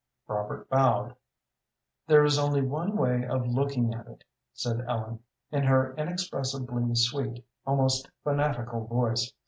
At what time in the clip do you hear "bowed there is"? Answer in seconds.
0.67-2.39